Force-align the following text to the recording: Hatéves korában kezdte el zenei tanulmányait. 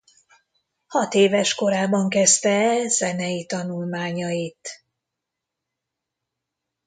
Hatéves 0.87 1.53
korában 1.53 2.09
kezdte 2.09 2.49
el 2.49 2.87
zenei 2.89 3.45
tanulmányait. 3.45 4.69